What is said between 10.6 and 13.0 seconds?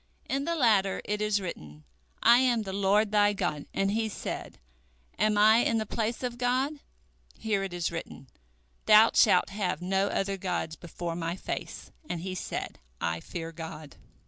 before My face, and he said,